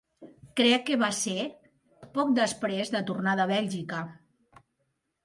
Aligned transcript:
Crec 0.59 0.83
que 0.85 0.95
va 1.01 1.09
ser 1.17 1.43
poc 2.15 2.31
després 2.39 2.91
de 2.97 3.03
tornar 3.11 3.37
de 3.41 3.47
Bèlgica. 3.53 4.01